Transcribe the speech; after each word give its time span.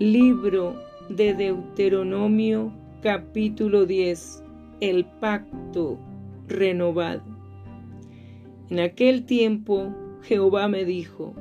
Libro 0.00 0.74
de 1.08 1.34
Deuteronomio 1.34 2.72
capítulo 3.00 3.86
10. 3.86 4.42
El 4.80 5.04
pacto 5.04 6.00
renovado. 6.48 7.22
En 8.70 8.80
aquel 8.80 9.24
tiempo 9.24 9.94
Jehová 10.22 10.66
me 10.66 10.84
dijo, 10.84 11.36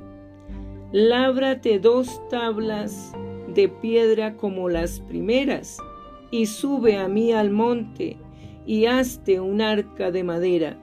Lábrate 0.91 1.79
dos 1.79 2.21
tablas 2.29 3.13
de 3.55 3.69
piedra 3.69 4.37
como 4.37 4.69
las 4.69 4.99
primeras, 4.99 5.79
y 6.29 6.45
sube 6.45 6.97
a 6.97 7.07
mí 7.07 7.31
al 7.31 7.49
monte, 7.49 8.17
y 8.67 8.85
hazte 8.85 9.39
un 9.39 9.61
arca 9.61 10.11
de 10.11 10.23
madera. 10.23 10.77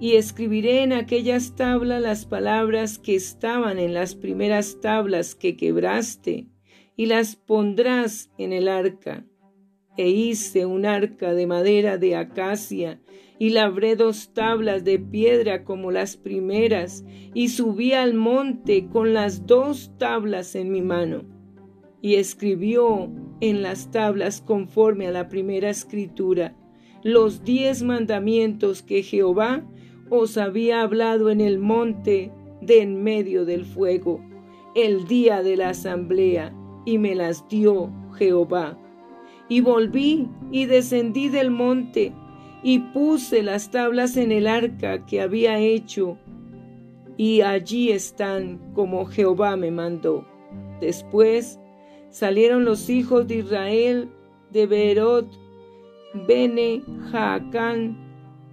Y 0.00 0.14
escribiré 0.14 0.82
en 0.82 0.94
aquellas 0.94 1.56
tablas 1.56 2.00
las 2.00 2.24
palabras 2.24 2.98
que 2.98 3.14
estaban 3.14 3.78
en 3.78 3.92
las 3.92 4.14
primeras 4.14 4.80
tablas 4.80 5.34
que 5.34 5.58
quebraste, 5.58 6.46
y 6.96 7.06
las 7.06 7.36
pondrás 7.36 8.30
en 8.38 8.52
el 8.52 8.68
arca. 8.68 9.24
E 9.98 10.08
hice 10.08 10.66
un 10.66 10.86
arca 10.86 11.34
de 11.34 11.46
madera 11.46 11.98
de 11.98 12.16
acacia, 12.16 13.00
y 13.38 13.50
labré 13.50 13.96
dos 13.96 14.32
tablas 14.32 14.82
de 14.84 14.98
piedra 14.98 15.62
como 15.62 15.90
las 15.90 16.16
primeras, 16.16 17.04
y 17.34 17.48
subí 17.48 17.92
al 17.92 18.14
monte 18.14 18.88
con 18.88 19.12
las 19.12 19.46
dos 19.46 19.92
tablas 19.98 20.54
en 20.54 20.72
mi 20.72 20.80
mano. 20.80 21.24
Y 22.00 22.14
escribió 22.14 23.10
en 23.40 23.62
las 23.62 23.90
tablas 23.90 24.40
conforme 24.40 25.06
a 25.06 25.10
la 25.10 25.28
primera 25.28 25.68
escritura 25.68 26.56
los 27.02 27.44
diez 27.44 27.82
mandamientos 27.82 28.82
que 28.82 29.02
Jehová 29.02 29.64
os 30.08 30.38
había 30.38 30.80
hablado 30.82 31.30
en 31.30 31.40
el 31.40 31.58
monte 31.58 32.32
de 32.60 32.80
en 32.80 33.02
medio 33.02 33.44
del 33.44 33.64
fuego, 33.64 34.24
el 34.74 35.06
día 35.06 35.42
de 35.42 35.56
la 35.56 35.70
asamblea 35.70 36.54
y 36.86 36.96
me 36.96 37.14
las 37.14 37.46
dio 37.48 37.90
Jehová. 38.14 38.78
Y 39.50 39.60
volví 39.60 40.30
y 40.50 40.64
descendí 40.64 41.28
del 41.28 41.50
monte 41.50 42.14
y 42.62 42.78
puse 42.78 43.42
las 43.42 43.70
tablas 43.70 44.16
en 44.16 44.32
el 44.32 44.46
arca 44.46 45.04
que 45.04 45.20
había 45.20 45.58
hecho, 45.58 46.16
y 47.16 47.42
allí 47.42 47.90
están 47.90 48.72
como 48.74 49.06
Jehová 49.06 49.56
me 49.56 49.70
mandó. 49.70 50.26
Después 50.80 51.60
salieron 52.10 52.64
los 52.64 52.90
hijos 52.90 53.26
de 53.28 53.36
Israel 53.36 54.10
de 54.50 54.66
Beerot, 54.66 55.30
Bene, 56.26 56.82
Jaacán, 57.10 57.96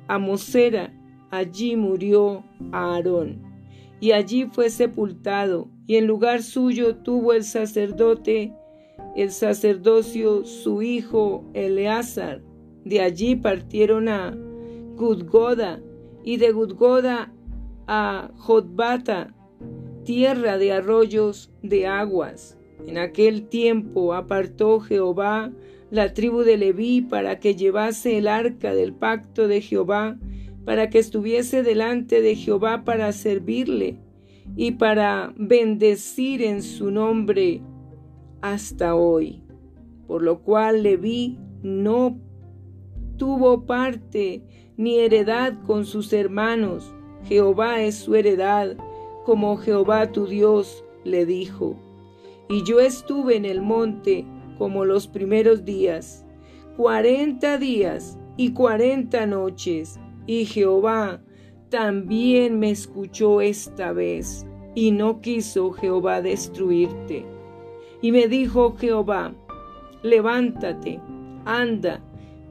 a 0.08 0.20
Mosera. 0.20 0.94
Allí 1.32 1.76
murió 1.76 2.44
Aarón, 2.72 3.42
y 4.00 4.12
allí 4.12 4.46
fue 4.46 4.70
sepultado, 4.70 5.70
y 5.86 5.98
en 5.98 6.08
lugar 6.08 6.44
suyo 6.44 6.96
tuvo 6.96 7.34
el 7.34 7.44
sacerdote, 7.44 8.54
el 9.16 9.32
sacerdocio 9.32 10.46
su 10.46 10.82
hijo 10.82 11.44
Eleazar. 11.54 12.42
De 12.86 13.02
allí 13.02 13.36
partieron 13.36 14.08
a 14.08 14.36
Gudgoda 14.96 15.82
y 16.24 16.38
de 16.38 16.52
Gudgoda 16.52 17.34
a 17.88 18.32
Jotbata, 18.38 19.34
tierra 20.04 20.58
de 20.58 20.72
arroyos 20.72 21.52
de 21.62 21.88
aguas. 21.88 22.58
En 22.88 22.98
aquel 22.98 23.48
tiempo 23.48 24.14
apartó 24.14 24.80
Jehová 24.80 25.52
la 25.92 26.14
tribu 26.14 26.42
de 26.42 26.58
Leví 26.58 27.02
para 27.02 27.40
que 27.40 27.56
llevase 27.56 28.18
el 28.18 28.28
arca 28.28 28.74
del 28.74 28.94
pacto 28.94 29.48
de 29.48 29.62
Jehová, 29.62 30.18
para 30.66 30.90
que 30.90 31.00
estuviese 31.00 31.62
delante 31.62 32.22
de 32.22 32.36
Jehová 32.36 32.84
para 32.84 33.12
servirle 33.12 34.00
y 34.56 34.72
para 34.72 35.34
bendecir 35.38 36.42
en 36.42 36.62
su 36.62 36.92
nombre 36.92 37.62
hasta 38.42 38.96
hoy. 38.96 39.44
Por 40.08 40.22
lo 40.22 40.42
cual 40.42 40.84
Leví 40.84 41.40
no 41.62 42.18
tuvo 43.18 43.66
parte 43.66 44.44
ni 44.78 45.00
heredad 45.00 45.54
con 45.66 45.86
sus 45.86 46.12
hermanos. 46.14 46.94
Jehová 47.24 47.82
es 47.82 47.96
su 47.96 48.16
heredad, 48.16 48.76
como 49.26 49.58
Jehová 49.58 50.12
tu 50.12 50.28
Dios 50.28 50.84
le 51.04 51.26
dijo. 51.26 51.76
Y 52.50 52.64
yo 52.64 52.80
estuve 52.80 53.38
en 53.38 53.46
el 53.46 53.62
monte 53.62 54.26
como 54.58 54.86
los 54.86 55.08
primeros 55.08 55.66
días, 55.66 56.26
cuarenta 56.76 57.58
días 57.58 58.18
y 58.38 58.52
cuarenta 58.52 59.26
noches, 59.26 60.00
y 60.26 60.46
Jehová 60.46 61.22
también 61.74 62.60
me 62.60 62.70
escuchó 62.70 63.42
esta 63.42 63.94
vez, 63.94 64.46
y 64.76 64.92
no 64.92 65.22
quiso 65.22 65.72
Jehová 65.72 66.22
destruirte. 66.22 67.26
Y 68.00 68.12
me 68.12 68.28
dijo 68.28 68.76
Jehová, 68.76 69.34
levántate, 70.04 71.00
anda, 71.46 72.00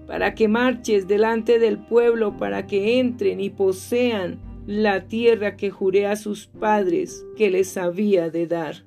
para 0.08 0.34
que 0.34 0.48
marches 0.48 1.06
delante 1.06 1.60
del 1.60 1.78
pueblo, 1.78 2.36
para 2.36 2.66
que 2.66 2.98
entren 2.98 3.40
y 3.40 3.48
posean 3.48 4.40
la 4.66 5.06
tierra 5.06 5.56
que 5.56 5.70
juré 5.70 6.08
a 6.08 6.16
sus 6.16 6.48
padres 6.48 7.24
que 7.36 7.48
les 7.48 7.76
había 7.76 8.28
de 8.28 8.48
dar. 8.48 8.84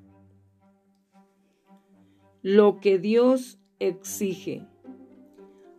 Lo 2.41 2.81
que 2.81 2.99
Dios 2.99 3.57
exige. 3.79 4.67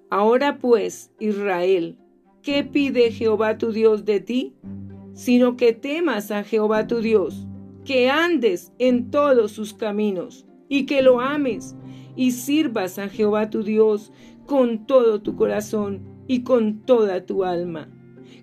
Ahora 0.08 0.56
pues, 0.56 1.12
Israel, 1.18 1.98
¿Qué 2.46 2.62
pide 2.62 3.10
Jehová 3.10 3.58
tu 3.58 3.72
Dios 3.72 4.04
de 4.04 4.20
ti? 4.20 4.54
Sino 5.14 5.56
que 5.56 5.72
temas 5.72 6.30
a 6.30 6.44
Jehová 6.44 6.86
tu 6.86 7.00
Dios, 7.00 7.44
que 7.84 8.08
andes 8.08 8.72
en 8.78 9.10
todos 9.10 9.50
sus 9.50 9.74
caminos 9.74 10.46
y 10.68 10.86
que 10.86 11.02
lo 11.02 11.18
ames 11.18 11.74
y 12.14 12.30
sirvas 12.30 13.00
a 13.00 13.08
Jehová 13.08 13.50
tu 13.50 13.64
Dios 13.64 14.12
con 14.46 14.86
todo 14.86 15.20
tu 15.20 15.34
corazón 15.34 16.02
y 16.28 16.44
con 16.44 16.82
toda 16.82 17.26
tu 17.26 17.42
alma. 17.42 17.88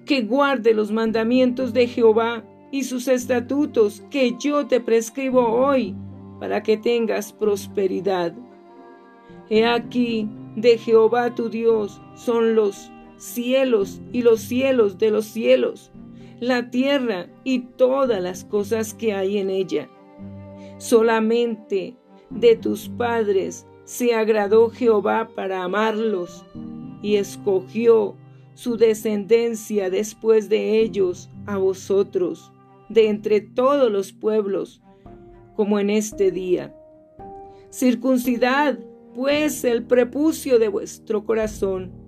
Que 0.06 0.22
guarde 0.22 0.74
los 0.74 0.92
mandamientos 0.92 1.72
de 1.72 1.88
Jehová 1.88 2.44
y 2.74 2.84
sus 2.84 3.08
estatutos 3.08 4.04
que 4.12 4.36
yo 4.38 4.68
te 4.68 4.82
prescribo 4.82 5.48
hoy 5.48 5.96
para 6.42 6.62
que 6.62 6.76
tengas 6.76 7.32
prosperidad. 7.32 8.36
He 9.50 9.66
aquí, 9.66 10.30
de 10.58 10.78
Jehová 10.78 11.34
tu 11.36 11.48
Dios 11.48 12.02
son 12.16 12.54
los 12.56 12.92
cielos 13.24 14.02
y 14.12 14.22
los 14.22 14.42
cielos 14.42 14.98
de 14.98 15.10
los 15.10 15.26
cielos, 15.26 15.92
la 16.42 16.70
tierra 16.70 17.28
y 17.46 17.60
todas 17.60 18.22
las 18.22 18.44
cosas 18.44 18.94
que 18.94 19.14
hay 19.14 19.38
en 19.38 19.50
ella. 19.50 19.90
Solamente 20.78 21.96
de 22.30 22.58
tus 22.58 22.90
padres 22.90 23.66
se 23.86 24.14
agradó 24.14 24.70
Jehová 24.70 25.30
para 25.36 25.64
amarlos 25.64 26.46
y 27.02 27.16
escogió 27.16 28.18
su 28.56 28.76
descendencia 28.76 29.90
después 29.90 30.50
de 30.50 30.82
ellos 30.82 31.30
a 31.46 31.58
vosotros, 31.58 32.52
de 32.90 33.08
entre 33.08 33.40
todos 33.40 33.90
los 33.90 34.12
pueblos, 34.12 34.82
como 35.56 35.80
en 35.80 35.90
este 35.90 36.30
día. 36.30 36.76
Circuncidad, 37.70 38.78
pues, 39.16 39.64
el 39.64 39.86
prepucio 39.86 40.60
de 40.60 40.68
vuestro 40.68 41.26
corazón 41.26 42.03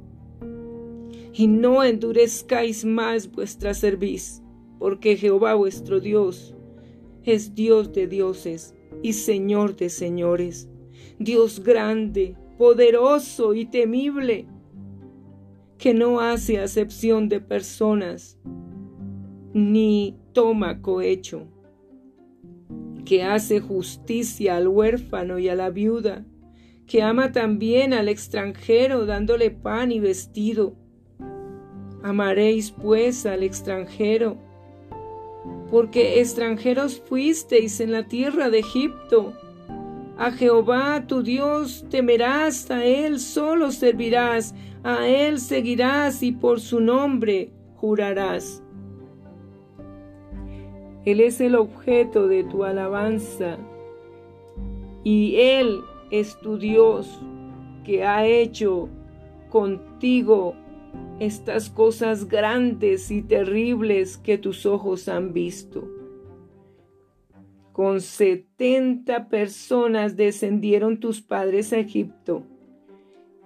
y 1.37 1.47
no 1.47 1.83
endurezcáis 1.83 2.85
más 2.85 3.29
vuestra 3.29 3.73
cerviz, 3.73 4.41
porque 4.79 5.17
Jehová 5.17 5.53
vuestro 5.55 5.99
Dios 5.99 6.55
es 7.25 7.53
Dios 7.55 7.91
de 7.91 8.07
dioses 8.07 8.73
y 9.03 9.11
Señor 9.11 9.75
de 9.75 9.89
señores, 9.89 10.69
Dios 11.19 11.61
grande, 11.61 12.37
poderoso 12.57 13.53
y 13.53 13.65
temible, 13.65 14.47
que 15.77 15.93
no 15.93 16.21
hace 16.21 16.59
acepción 16.59 17.27
de 17.27 17.41
personas, 17.41 18.39
ni 19.53 20.17
toma 20.31 20.81
cohecho, 20.81 21.47
que 23.03 23.23
hace 23.23 23.59
justicia 23.59 24.55
al 24.55 24.69
huérfano 24.69 25.37
y 25.37 25.49
a 25.49 25.55
la 25.55 25.69
viuda, 25.69 26.25
que 26.87 27.01
ama 27.01 27.33
también 27.33 27.93
al 27.93 28.07
extranjero 28.07 29.05
dándole 29.05 29.51
pan 29.51 29.91
y 29.91 29.99
vestido, 29.99 30.77
Amaréis 32.05 32.69
pues 32.69 33.25
al 33.25 33.41
extranjero, 33.41 34.37
porque 35.71 36.19
extranjeros 36.19 37.01
fuisteis 37.01 37.79
en 37.79 37.91
la 37.91 38.07
tierra 38.07 38.51
de 38.51 38.59
Egipto. 38.59 39.33
A 40.15 40.29
Jehová 40.29 41.07
tu 41.07 41.23
Dios 41.23 41.83
temerás, 41.89 42.69
a 42.69 42.85
Él 42.85 43.19
solo 43.19 43.71
servirás, 43.71 44.53
a 44.83 45.07
Él 45.07 45.39
seguirás 45.39 46.21
y 46.21 46.31
por 46.31 46.59
su 46.59 46.79
nombre 46.79 47.49
jurarás. 47.77 48.61
Él 51.05 51.21
es 51.21 51.41
el 51.41 51.55
objeto 51.55 52.27
de 52.27 52.43
tu 52.43 52.65
alabanza 52.65 53.57
y 55.03 55.37
Él 55.37 55.81
es 56.11 56.39
tu 56.39 56.59
Dios 56.59 57.19
que 57.83 58.03
ha 58.05 58.27
hecho 58.27 58.89
contigo 59.49 60.55
estas 61.19 61.69
cosas 61.69 62.27
grandes 62.27 63.11
y 63.11 63.21
terribles 63.21 64.17
que 64.17 64.37
tus 64.37 64.65
ojos 64.65 65.07
han 65.07 65.33
visto. 65.33 65.87
con 67.75 67.99
setenta 67.99 69.27
personas 69.27 70.15
descendieron 70.15 71.01
tus 71.01 71.21
padres 71.21 71.73
a 71.73 71.77
Egipto. 71.79 72.43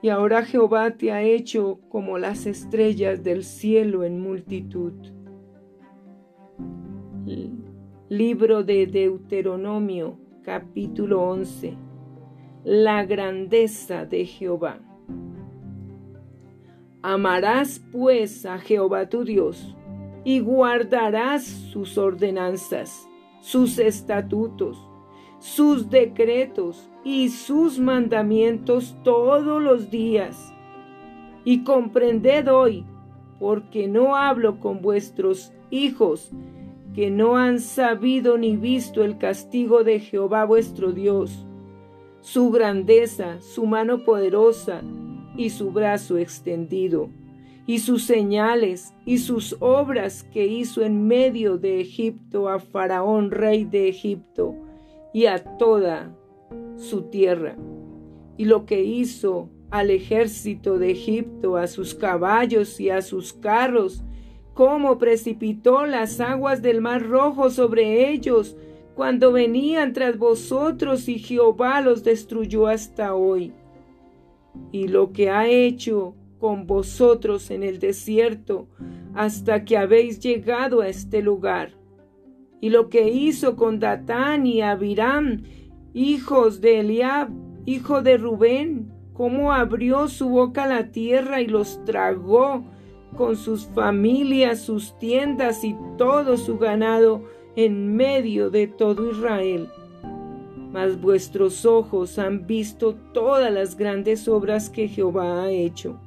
Y 0.04 0.10
ahora 0.10 0.46
Jehová 0.46 0.92
te 0.92 1.12
ha 1.12 1.24
hecho 1.24 1.80
como 1.90 2.20
las 2.20 2.46
estrellas 2.46 3.24
del 3.24 3.44
cielo 3.44 4.04
en 4.04 4.22
multitud. 4.22 4.94
Libro 8.08 8.64
de 8.64 8.86
Deuteronomio, 8.86 10.20
capítulo 10.44 11.24
11. 11.24 11.76
La 12.66 13.06
grandeza 13.06 14.06
de 14.06 14.28
Jehová. 14.28 14.89
Amarás 17.02 17.82
pues 17.92 18.46
a 18.46 18.60
Jehová 18.60 19.10
tu 19.10 19.24
Dios 19.24 19.76
y 20.24 20.40
guardarás 20.40 21.46
sus 21.46 21.98
ordenanzas 21.98 23.10
sus 23.40 23.80
estatutos, 23.80 24.78
sus 25.40 25.90
decretos 25.90 26.90
y 27.04 27.30
sus 27.30 27.80
mandamientos 27.80 28.96
todos 29.04 29.62
los 29.62 29.90
días. 29.90 30.54
Y 31.46 31.64
comprended 31.64 32.52
hoy, 32.52 32.86
porque 33.40 33.88
no 33.88 34.16
hablo 34.16 34.60
con 34.60 34.82
vuestros 34.82 35.54
hijos, 35.70 36.32
que 36.94 37.10
no 37.10 37.38
han 37.38 37.60
sabido 37.60 38.38
ni 38.38 38.58
visto 38.58 39.04
el 39.04 39.18
castigo 39.18 39.84
de 39.84 40.00
Jehová 40.00 40.44
vuestro 40.44 40.92
Dios, 40.92 41.46
su 42.20 42.52
grandeza, 42.52 43.40
su 43.40 43.66
mano 43.66 44.04
poderosa 44.04 44.82
y 45.36 45.50
su 45.50 45.72
brazo 45.72 46.18
extendido 46.18 47.10
y 47.70 47.78
sus 47.78 48.04
señales 48.04 48.96
y 49.06 49.20
sus 49.20 49.56
obras 49.60 50.24
que 50.24 50.48
hizo 50.48 50.82
en 50.82 51.06
medio 51.06 51.60
de 51.60 51.80
Egipto 51.82 52.50
a 52.50 52.58
Faraón, 52.58 53.30
rey 53.30 53.64
de 53.64 53.88
Egipto, 53.88 54.56
y 55.14 55.28
a 55.28 55.44
toda 55.60 56.12
su 56.78 57.04
tierra, 57.04 57.56
y 58.38 58.46
lo 58.46 58.66
que 58.66 58.84
hizo 58.84 59.52
al 59.70 59.92
ejército 59.92 60.80
de 60.80 60.90
Egipto, 60.90 61.58
a 61.58 61.68
sus 61.68 61.94
caballos 61.94 62.80
y 62.80 62.90
a 62.90 63.04
sus 63.04 63.34
carros, 63.34 64.04
cómo 64.56 64.98
precipitó 64.98 65.86
las 65.86 66.20
aguas 66.20 66.64
del 66.64 66.82
mar 66.82 67.04
rojo 67.04 67.52
sobre 67.52 68.10
ellos 68.10 68.58
cuando 68.96 69.32
venían 69.32 69.94
tras 69.94 70.18
vosotros 70.18 71.08
y 71.08 71.20
Jehová 71.20 71.82
los 71.82 72.04
destruyó 72.04 72.66
hasta 72.66 73.14
hoy. 73.14 73.54
Y 74.72 74.88
lo 74.88 75.12
que 75.12 75.30
ha 75.30 75.48
hecho 75.48 76.16
con 76.40 76.68
vosotros 76.68 77.52
en 77.52 77.64
el 77.64 77.80
desierto 77.80 78.68
hasta 79.14 79.66
que 79.66 79.78
habéis 79.78 80.20
llegado 80.20 80.82
a 80.82 80.88
este 80.88 81.22
lugar. 81.22 81.74
Y 82.62 82.70
lo 82.70 82.90
que 82.90 83.10
hizo 83.10 83.56
con 83.56 83.80
Datán 83.80 84.46
y 84.46 84.62
Abiram, 84.62 85.44
hijos 85.94 86.62
de 86.62 86.80
Eliab, 86.80 87.30
hijo 87.66 88.02
de 88.02 88.18
Rubén, 88.18 88.92
cómo 89.14 89.52
abrió 89.52 90.08
su 90.08 90.30
boca 90.30 90.68
la 90.68 90.92
tierra 90.92 91.42
y 91.42 91.48
los 91.48 91.84
tragó 91.86 92.64
con 93.18 93.36
sus 93.36 93.66
familias, 93.68 94.62
sus 94.62 94.98
tiendas 94.98 95.64
y 95.64 95.76
todo 95.98 96.38
su 96.38 96.58
ganado 96.58 97.24
en 97.56 97.96
medio 97.96 98.50
de 98.50 98.68
todo 98.68 99.12
Israel. 99.12 99.68
Mas 100.72 101.00
vuestros 101.00 101.66
ojos 101.66 102.20
han 102.20 102.46
visto 102.46 102.96
todas 103.14 103.52
las 103.52 103.76
grandes 103.76 104.28
obras 104.28 104.70
que 104.70 104.88
Jehová 104.88 105.44
ha 105.44 105.52
hecho 105.52 106.00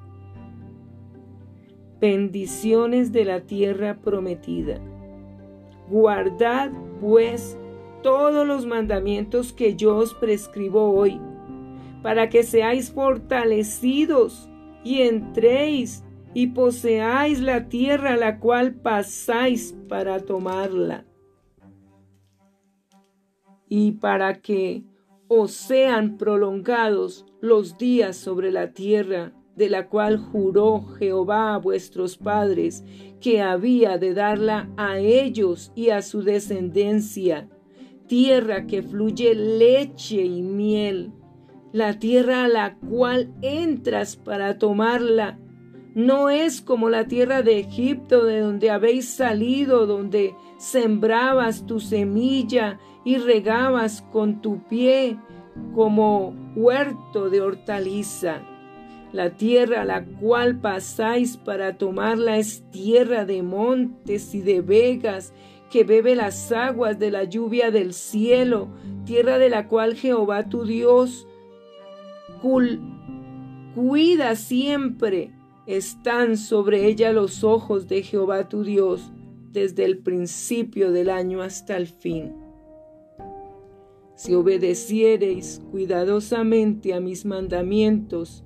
bendiciones 2.02 3.12
de 3.12 3.24
la 3.24 3.42
tierra 3.42 3.98
prometida. 4.02 4.80
Guardad, 5.88 6.72
pues, 7.00 7.56
todos 8.02 8.44
los 8.44 8.66
mandamientos 8.66 9.52
que 9.52 9.76
yo 9.76 9.98
os 9.98 10.12
prescribo 10.12 10.90
hoy, 10.90 11.20
para 12.02 12.28
que 12.28 12.42
seáis 12.42 12.90
fortalecidos 12.90 14.50
y 14.82 15.02
entréis 15.02 16.02
y 16.34 16.48
poseáis 16.48 17.38
la 17.38 17.68
tierra 17.68 18.14
a 18.14 18.16
la 18.16 18.40
cual 18.40 18.74
pasáis 18.74 19.72
para 19.88 20.18
tomarla. 20.18 21.04
Y 23.74 23.92
para 23.92 24.42
que 24.42 24.84
os 25.28 25.52
sean 25.52 26.18
prolongados 26.18 27.24
los 27.40 27.78
días 27.78 28.18
sobre 28.18 28.52
la 28.52 28.74
tierra 28.74 29.32
de 29.56 29.70
la 29.70 29.88
cual 29.88 30.18
juró 30.18 30.84
Jehová 30.98 31.54
a 31.54 31.56
vuestros 31.56 32.18
padres, 32.18 32.84
que 33.18 33.40
había 33.40 33.96
de 33.96 34.12
darla 34.12 34.68
a 34.76 34.98
ellos 34.98 35.72
y 35.74 35.88
a 35.88 36.02
su 36.02 36.22
descendencia, 36.22 37.48
tierra 38.08 38.66
que 38.66 38.82
fluye 38.82 39.34
leche 39.34 40.22
y 40.22 40.42
miel, 40.42 41.10
la 41.72 41.98
tierra 41.98 42.44
a 42.44 42.48
la 42.48 42.76
cual 42.76 43.32
entras 43.40 44.16
para 44.16 44.58
tomarla. 44.58 45.38
No 45.94 46.30
es 46.30 46.62
como 46.62 46.88
la 46.88 47.06
tierra 47.06 47.42
de 47.42 47.58
Egipto, 47.58 48.24
de 48.24 48.40
donde 48.40 48.70
habéis 48.70 49.08
salido, 49.08 49.86
donde 49.86 50.34
sembrabas 50.58 51.66
tu 51.66 51.80
semilla 51.80 52.78
y 53.04 53.18
regabas 53.18 54.02
con 54.12 54.40
tu 54.40 54.62
pie 54.68 55.18
como 55.74 56.34
huerto 56.56 57.28
de 57.28 57.40
hortaliza 57.40 58.42
la 59.12 59.30
tierra 59.36 59.82
a 59.82 59.84
la 59.84 60.04
cual 60.04 60.58
pasáis 60.58 61.36
para 61.36 61.76
tomarla 61.76 62.38
es 62.38 62.64
tierra 62.70 63.26
de 63.26 63.42
montes 63.42 64.34
y 64.34 64.40
de 64.40 64.62
vegas, 64.62 65.34
que 65.70 65.84
bebe 65.84 66.14
las 66.14 66.50
aguas 66.50 66.98
de 66.98 67.10
la 67.10 67.24
lluvia 67.24 67.70
del 67.70 67.92
cielo, 67.92 68.68
tierra 69.04 69.38
de 69.38 69.50
la 69.50 69.68
cual 69.68 69.96
Jehová 69.96 70.48
tu 70.48 70.64
Dios 70.64 71.26
cuida 73.74 74.34
siempre. 74.36 75.30
Están 75.66 76.36
sobre 76.36 76.86
ella 76.86 77.12
los 77.12 77.44
ojos 77.44 77.86
de 77.86 78.02
Jehová 78.02 78.48
tu 78.48 78.64
Dios, 78.64 79.12
desde 79.52 79.84
el 79.84 79.98
principio 79.98 80.90
del 80.90 81.08
año 81.08 81.40
hasta 81.40 81.76
el 81.76 81.86
fin. 81.86 82.32
Si 84.16 84.34
obedeciereis 84.34 85.62
cuidadosamente 85.70 86.94
a 86.94 87.00
mis 87.00 87.24
mandamientos, 87.24 88.44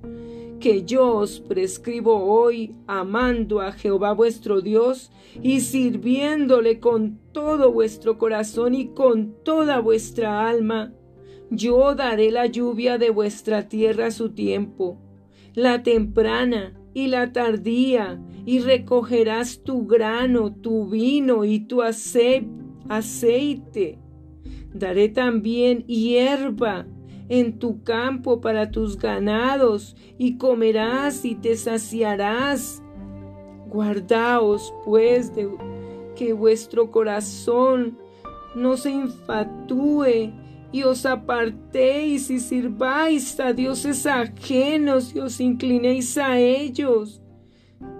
que 0.60 0.84
yo 0.84 1.14
os 1.16 1.40
prescribo 1.40 2.24
hoy, 2.24 2.74
amando 2.86 3.60
a 3.60 3.72
Jehová 3.72 4.12
vuestro 4.12 4.60
Dios 4.60 5.10
y 5.42 5.60
sirviéndole 5.60 6.80
con 6.80 7.19
todo 7.32 7.72
vuestro 7.72 8.19
corazón 8.19 8.74
y 8.74 8.88
con 8.88 9.34
toda 9.42 9.80
vuestra 9.80 10.48
alma. 10.48 10.92
Yo 11.50 11.94
daré 11.94 12.30
la 12.30 12.46
lluvia 12.46 12.98
de 12.98 13.08
vuestra 13.08 13.69
tierra 13.69 14.06
a 14.06 14.10
su 14.10 14.31
tiempo, 14.31 14.98
la 15.55 15.82
temprana 15.82 16.74
y 16.96 17.08
la 17.08 17.31
tardía, 17.31 18.19
y 18.46 18.60
recogerás 18.60 19.62
tu 19.62 19.86
grano, 19.86 20.55
tu 20.55 20.88
vino 20.88 21.44
y 21.44 21.60
tu 21.60 21.82
aceite. 21.82 23.98
Daré 24.72 25.10
también 25.10 25.84
hierba 25.86 26.86
en 27.29 27.58
tu 27.58 27.82
campo 27.82 28.41
para 28.41 28.70
tus 28.70 28.96
ganados, 28.96 29.94
y 30.17 30.38
comerás 30.38 31.26
y 31.26 31.34
te 31.34 31.58
saciarás. 31.58 32.82
Guardaos, 33.69 34.72
pues, 34.86 35.34
de 35.34 35.50
que 36.17 36.32
vuestro 36.32 36.91
corazón 36.91 37.98
no 38.55 38.79
se 38.79 38.93
infatúe 38.93 40.32
y 40.73 40.82
os 40.82 41.06
apartéis 41.06 42.31
y 42.31 42.41
sirváis 42.41 43.39
a 43.41 43.53
dioses 43.53 44.06
ajenos 44.06 45.15
y 45.15 45.20
os 45.20 45.41
inclinéis 45.41 46.19
a 46.19 46.39
ellos. 46.39 47.20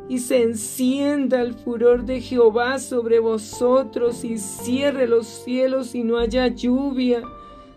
Y 0.09 0.19
se 0.19 0.43
encienda 0.43 1.41
el 1.41 1.55
furor 1.55 2.05
de 2.05 2.21
Jehová 2.21 2.79
sobre 2.79 3.19
vosotros 3.19 4.25
y 4.25 4.39
cierre 4.39 5.09
los 5.09 5.27
cielos 5.27 5.95
y 5.95 6.05
no 6.05 6.19
haya 6.19 6.47
lluvia 6.49 7.23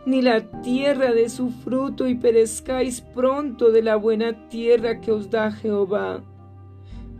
ni 0.05 0.21
la 0.21 0.41
tierra 0.61 1.13
de 1.13 1.29
su 1.29 1.49
fruto, 1.49 2.07
y 2.07 2.15
perezcáis 2.15 3.01
pronto 3.01 3.71
de 3.71 3.83
la 3.83 3.95
buena 3.95 4.49
tierra 4.49 5.01
que 5.01 5.11
os 5.11 5.29
da 5.29 5.51
Jehová. 5.51 6.23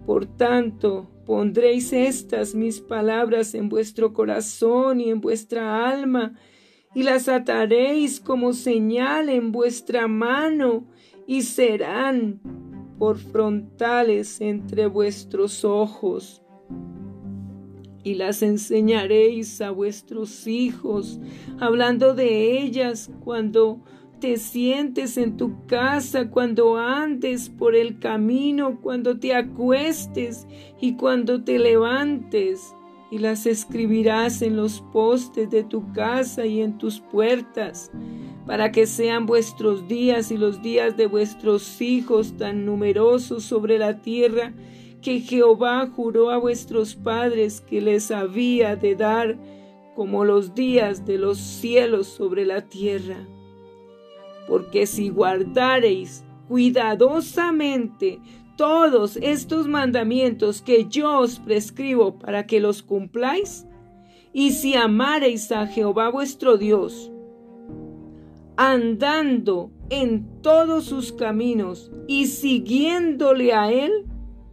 Por 0.06 0.26
tanto, 0.26 1.08
pondréis 1.26 1.94
estas 1.94 2.56
mis 2.56 2.80
palabras 2.80 3.54
en 3.54 3.70
vuestro 3.70 4.14
corazón 4.14 5.02
y 5.02 5.12
en 5.12 5.22
vuestra 5.22 5.88
alma, 5.88 6.34
y 7.00 7.04
las 7.04 7.30
ataréis 7.30 8.20
como 8.20 8.52
señal 8.52 9.30
en 9.30 9.54
vuestra 9.54 10.10
mano, 10.10 10.84
y 11.26 11.44
serán 11.44 12.42
por 12.98 13.18
frontales 13.18 14.42
entre 14.42 14.86
vuestros 14.88 15.64
ojos 15.64 16.42
y 18.04 18.16
las 18.16 18.42
enseñaréis 18.42 19.62
a 19.62 19.72
vuestros 19.72 20.46
hijos, 20.46 21.22
hablando 21.62 22.16
de 22.16 22.60
ellas 22.62 23.10
cuando 23.24 23.80
te 24.20 24.36
sientes 24.36 25.16
en 25.16 25.38
tu 25.38 25.66
casa, 25.68 26.30
cuando 26.30 26.76
andes 26.76 27.48
por 27.50 27.78
el 27.78 28.00
camino, 28.00 28.82
cuando 28.82 29.18
te 29.18 29.34
acuestes 29.34 30.46
y 30.82 30.98
cuando 30.98 31.46
te 31.46 31.60
levantes. 31.60 32.76
Y 33.12 33.18
las 33.18 33.46
escribirás 33.46 34.42
en 34.42 34.56
los 34.56 34.82
postes 34.82 35.50
de 35.50 35.64
tu 35.64 35.92
casa 35.94 36.46
y 36.46 36.62
en 36.62 36.78
tus 36.78 37.00
puertas, 37.00 37.92
para 38.46 38.72
que 38.72 38.86
sean 38.86 39.26
vuestros 39.26 39.88
días 39.88 40.32
y 40.32 40.38
los 40.38 40.62
días 40.62 40.96
de 40.98 41.08
vuestros 41.08 41.82
hijos 41.82 42.38
tan 42.38 42.66
numerosos 42.66 43.44
sobre 43.44 43.78
la 43.80 44.02
tierra 44.02 44.54
que 45.02 45.22
Jehová 45.22 45.88
juró 45.96 46.30
a 46.30 46.38
vuestros 46.38 46.96
padres 46.96 47.62
que 47.62 47.82
les 47.82 48.12
había 48.12 48.76
de 48.76 48.96
dar 48.96 49.38
como 49.96 50.26
los 50.26 50.54
días 50.56 51.06
de 51.06 51.18
los 51.18 51.38
cielos 51.38 52.08
sobre 52.08 52.46
la 52.46 52.62
tierra. 52.62 53.18
Porque 54.48 54.88
si 54.88 55.10
guardareis 55.10 56.24
cuidadosamente 56.48 58.20
todos 58.60 59.18
estos 59.22 59.70
mandamientos 59.70 60.62
que 60.62 60.86
yo 60.90 61.20
os 61.20 61.40
prescribo 61.40 62.20
para 62.20 62.46
que 62.46 62.60
los 62.60 62.84
cumpláis, 62.84 63.66
y 64.34 64.52
si 64.52 64.76
amareis 64.76 65.50
a 65.54 65.66
Jehová 65.66 66.10
vuestro 66.10 66.58
Dios, 66.58 67.10
andando 68.58 69.72
en 69.90 70.42
todos 70.42 70.84
sus 70.84 71.14
caminos 71.14 71.90
y 72.06 72.26
siguiéndole 72.26 73.54
a 73.54 73.72
él, 73.72 74.04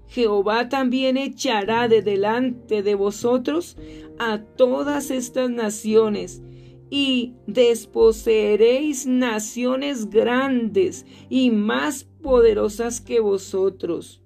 Jehová 0.06 0.68
también 0.68 1.16
echará 1.16 1.88
de 1.88 2.00
delante 2.00 2.84
de 2.84 2.94
vosotros 2.94 3.76
a 4.20 4.38
todas 4.38 5.10
estas 5.10 5.50
naciones 5.50 6.44
y 6.90 7.34
desposeeréis 7.46 9.06
naciones 9.06 10.08
grandes 10.10 11.04
y 11.28 11.50
más 11.50 12.04
poderosas 12.22 13.00
que 13.00 13.20
vosotros. 13.20 14.22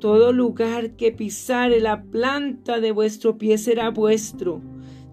Todo 0.00 0.32
lugar 0.32 0.96
que 0.96 1.12
pisare 1.12 1.80
la 1.80 2.02
planta 2.02 2.80
de 2.80 2.92
vuestro 2.92 3.38
pie 3.38 3.56
será 3.56 3.90
vuestro, 3.90 4.60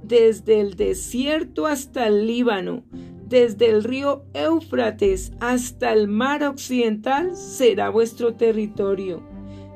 desde 0.04 0.60
el 0.60 0.76
desierto 0.76 1.66
hasta 1.66 2.08
el 2.08 2.28
Líbano, 2.28 2.84
desde 3.26 3.70
el 3.70 3.86
río 3.86 4.26
Éufrates 4.34 5.32
hasta 5.40 5.94
el 5.94 6.10
mar 6.10 6.44
occidental 6.44 7.38
será 7.38 7.90
vuestro 7.90 8.34
territorio. 8.34 9.24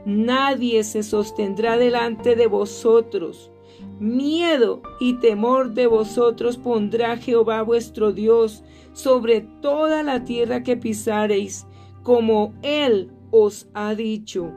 Nadie 0.06 0.84
se 0.84 1.02
sostendrá 1.02 1.78
delante 1.78 2.36
de 2.36 2.48
vosotros 2.48 3.52
Miedo 4.00 4.82
y 5.00 5.14
temor 5.14 5.74
de 5.74 5.88
vosotros 5.88 6.58
pondrá 6.58 7.16
Jehová 7.16 7.62
vuestro 7.62 8.12
Dios 8.12 8.64
sobre 8.92 9.42
toda 9.62 10.04
la 10.04 10.26
tierra 10.26 10.64
que 10.64 10.76
pisareis, 10.76 11.66
como 12.04 12.54
Él 12.62 13.12
os 13.32 13.70
ha 13.74 13.96
dicho. 13.96 14.52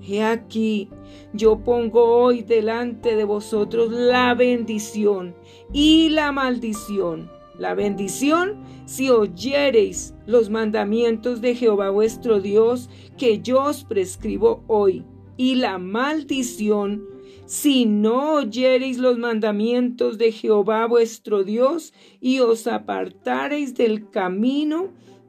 He 0.00 0.22
aquí, 0.22 0.88
yo 1.32 1.64
pongo 1.64 2.04
hoy 2.04 2.42
delante 2.42 3.16
de 3.16 3.24
vosotros 3.24 3.90
la 3.90 4.34
bendición 4.34 5.34
y 5.72 6.10
la 6.10 6.30
maldición. 6.30 7.28
La 7.58 7.74
bendición 7.74 8.62
si 8.84 9.10
oyereis 9.10 10.14
los 10.26 10.48
mandamientos 10.48 11.40
de 11.40 11.56
Jehová 11.56 11.90
vuestro 11.90 12.40
Dios 12.40 12.88
que 13.16 13.40
yo 13.40 13.64
os 13.64 13.82
prescribo 13.82 14.62
hoy, 14.68 15.04
y 15.36 15.56
la 15.56 15.78
maldición 15.78 17.15
si 17.46 17.86
no 17.86 18.34
oyereis 18.34 18.98
los 18.98 19.18
mandamientos 19.18 20.18
de 20.18 20.32
Jehová 20.32 20.86
vuestro 20.86 21.44
Dios 21.44 21.94
y 22.20 22.40
os 22.40 22.66
apartareis 22.66 23.74
del 23.74 24.10
camino 24.10 24.88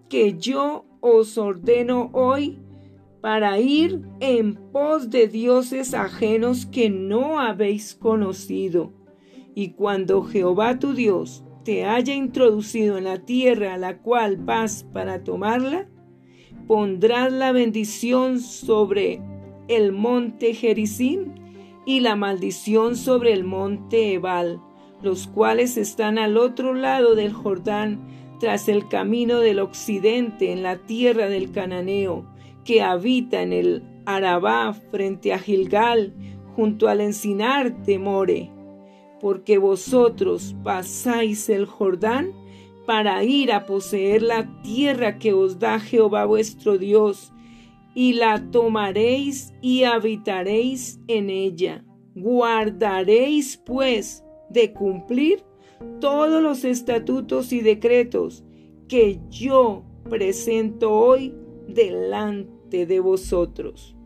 que 0.09 0.35
yo 0.37 0.85
os 0.99 1.37
ordeno 1.37 2.09
hoy 2.13 2.57
para 3.21 3.59
ir 3.59 4.01
en 4.19 4.55
pos 4.55 5.09
de 5.11 5.27
dioses 5.27 5.93
ajenos 5.93 6.65
que 6.65 6.89
no 6.89 7.39
habéis 7.39 7.93
conocido. 7.93 8.93
Y 9.53 9.71
cuando 9.71 10.23
Jehová 10.23 10.79
tu 10.79 10.93
Dios 10.93 11.43
te 11.63 11.85
haya 11.85 12.13
introducido 12.13 12.97
en 12.97 13.03
la 13.03 13.25
tierra 13.25 13.73
a 13.73 13.77
la 13.77 13.99
cual 13.99 14.37
vas 14.37 14.85
para 14.93 15.23
tomarla, 15.23 15.87
pondrás 16.67 17.31
la 17.31 17.51
bendición 17.51 18.39
sobre 18.39 19.21
el 19.67 19.91
monte 19.91 20.53
Gerizim 20.53 21.36
y 21.87 22.01
la 22.01 22.17
maldición 22.17 22.97
sobre 22.97 23.31
el 23.31 23.45
monte 23.45 24.13
Ebal, 24.15 24.61
los 25.01 25.25
cuales 25.25 25.77
están 25.77 26.17
al 26.17 26.35
otro 26.35 26.73
lado 26.73 27.15
del 27.15 27.31
Jordán, 27.31 28.35
tras 28.41 28.67
el 28.67 28.89
camino 28.89 29.39
del 29.39 29.59
occidente, 29.59 30.51
en 30.51 30.63
la 30.63 30.79
tierra 30.79 31.29
del 31.29 31.53
Cananeo, 31.53 32.25
que 32.65 32.81
habita 32.81 33.41
en 33.41 33.53
el 33.53 33.83
Arabá 34.05 34.73
frente 34.91 35.31
a 35.31 35.39
Gilgal, 35.39 36.13
junto 36.57 36.89
al 36.89 36.99
encinar 36.99 37.83
de 37.85 37.99
More. 37.99 38.51
Porque 39.21 39.57
vosotros 39.57 40.57
pasáis 40.65 41.47
el 41.47 41.65
Jordán 41.67 42.33
para 42.85 43.23
ir 43.23 43.53
a 43.53 43.65
poseer 43.65 44.23
la 44.23 44.61
tierra 44.61 45.19
que 45.19 45.31
os 45.31 45.57
da 45.57 45.79
Jehová 45.79 46.25
vuestro 46.25 46.77
Dios, 46.77 47.31
y 47.97 48.13
la 48.13 48.51
tomaréis 48.51 49.55
y 49.59 49.81
habitaréis 49.81 50.99
en 51.07 51.31
ella. 51.31 51.83
Guardaréis, 52.13 53.57
pues, 53.65 54.23
de 54.51 54.71
cumplir 54.71 55.43
todos 55.99 56.39
los 56.43 56.63
estatutos 56.63 57.51
y 57.51 57.61
decretos 57.61 58.45
que 58.87 59.19
yo 59.31 59.83
presento 60.07 60.93
hoy 60.93 61.33
delante 61.67 62.85
de 62.85 62.99
vosotros. 62.99 63.96